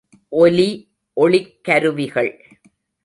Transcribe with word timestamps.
ஒலி 0.29 0.89
ஒளிக் 1.13 1.63
கருவிகள். 1.63 2.45